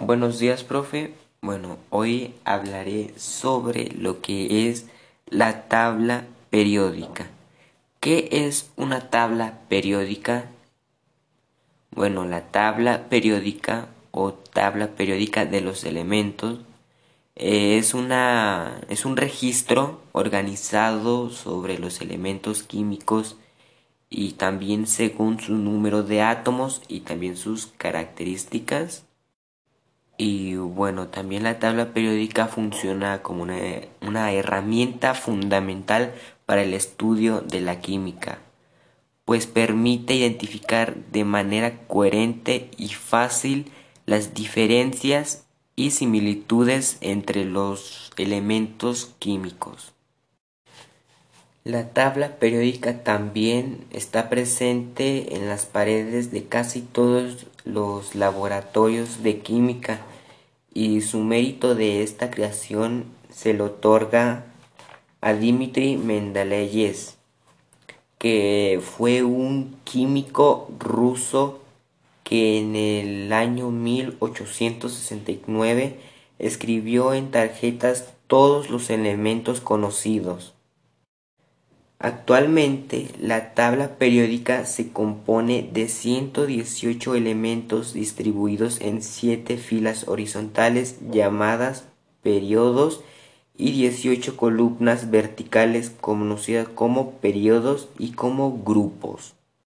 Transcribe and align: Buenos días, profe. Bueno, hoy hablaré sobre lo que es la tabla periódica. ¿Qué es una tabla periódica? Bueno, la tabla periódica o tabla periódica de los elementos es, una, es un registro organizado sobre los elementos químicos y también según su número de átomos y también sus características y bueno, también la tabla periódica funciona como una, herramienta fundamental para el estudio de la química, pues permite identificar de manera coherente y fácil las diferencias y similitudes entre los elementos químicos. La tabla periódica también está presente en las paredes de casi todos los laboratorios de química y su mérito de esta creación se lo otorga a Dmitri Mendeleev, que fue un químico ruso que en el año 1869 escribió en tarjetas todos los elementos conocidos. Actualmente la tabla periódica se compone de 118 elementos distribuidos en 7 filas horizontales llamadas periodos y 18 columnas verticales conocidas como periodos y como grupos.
Buenos 0.00 0.38
días, 0.38 0.64
profe. 0.64 1.12
Bueno, 1.42 1.76
hoy 1.90 2.34
hablaré 2.44 3.12
sobre 3.18 3.92
lo 3.92 4.22
que 4.22 4.70
es 4.70 4.86
la 5.26 5.68
tabla 5.68 6.24
periódica. 6.48 7.26
¿Qué 8.00 8.30
es 8.32 8.70
una 8.76 9.10
tabla 9.10 9.58
periódica? 9.68 10.46
Bueno, 11.90 12.24
la 12.24 12.46
tabla 12.46 13.10
periódica 13.10 13.88
o 14.10 14.32
tabla 14.32 14.86
periódica 14.86 15.44
de 15.44 15.60
los 15.60 15.84
elementos 15.84 16.60
es, 17.34 17.92
una, 17.92 18.80
es 18.88 19.04
un 19.04 19.18
registro 19.18 20.00
organizado 20.12 21.28
sobre 21.28 21.78
los 21.78 22.00
elementos 22.00 22.62
químicos 22.62 23.36
y 24.08 24.32
también 24.32 24.86
según 24.86 25.40
su 25.40 25.56
número 25.56 26.02
de 26.02 26.22
átomos 26.22 26.80
y 26.88 27.00
también 27.00 27.36
sus 27.36 27.66
características 27.66 29.04
y 30.22 30.54
bueno, 30.56 31.08
también 31.08 31.44
la 31.44 31.58
tabla 31.58 31.94
periódica 31.94 32.46
funciona 32.46 33.22
como 33.22 33.44
una, 33.44 34.32
herramienta 34.32 35.14
fundamental 35.14 36.12
para 36.44 36.60
el 36.62 36.74
estudio 36.74 37.40
de 37.40 37.62
la 37.62 37.80
química, 37.80 38.38
pues 39.24 39.46
permite 39.46 40.12
identificar 40.14 40.94
de 41.10 41.24
manera 41.24 41.78
coherente 41.86 42.70
y 42.76 42.88
fácil 42.88 43.72
las 44.04 44.34
diferencias 44.34 45.46
y 45.74 45.92
similitudes 45.92 46.98
entre 47.00 47.46
los 47.46 48.10
elementos 48.18 49.14
químicos. 49.20 49.94
La 51.64 51.94
tabla 51.94 52.36
periódica 52.36 53.04
también 53.04 53.86
está 53.90 54.28
presente 54.28 55.34
en 55.34 55.48
las 55.48 55.64
paredes 55.64 56.30
de 56.30 56.44
casi 56.44 56.82
todos 56.82 57.46
los 57.64 58.14
laboratorios 58.14 59.22
de 59.22 59.38
química 59.38 60.00
y 60.72 61.00
su 61.00 61.18
mérito 61.20 61.74
de 61.74 62.02
esta 62.02 62.30
creación 62.30 63.06
se 63.30 63.54
lo 63.54 63.64
otorga 63.66 64.46
a 65.20 65.34
Dmitri 65.34 65.96
Mendeleev, 65.96 66.96
que 68.18 68.80
fue 68.82 69.22
un 69.22 69.76
químico 69.84 70.68
ruso 70.78 71.60
que 72.24 72.58
en 72.58 72.74
el 72.76 73.32
año 73.32 73.70
1869 73.70 75.98
escribió 76.38 77.12
en 77.12 77.30
tarjetas 77.30 78.14
todos 78.26 78.70
los 78.70 78.88
elementos 78.90 79.60
conocidos. 79.60 80.54
Actualmente 82.02 83.08
la 83.20 83.52
tabla 83.52 83.98
periódica 83.98 84.64
se 84.64 84.90
compone 84.90 85.68
de 85.70 85.86
118 85.86 87.14
elementos 87.14 87.92
distribuidos 87.92 88.80
en 88.80 89.02
7 89.02 89.58
filas 89.58 90.08
horizontales 90.08 90.96
llamadas 91.10 91.84
periodos 92.22 93.02
y 93.54 93.72
18 93.72 94.38
columnas 94.38 95.10
verticales 95.10 95.90
conocidas 95.90 96.68
como 96.68 97.18
periodos 97.18 97.90
y 97.98 98.12
como 98.12 98.62
grupos. 98.64 99.34